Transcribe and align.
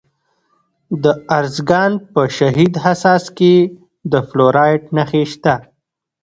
د 1.03 1.05
ارزګان 1.37 1.91
په 2.13 2.21
شهید 2.37 2.73
حساس 2.85 3.23
کې 3.37 3.53
د 4.11 4.13
فلورایټ 4.27 4.83
نښې 4.95 5.23
شته. 5.31 5.55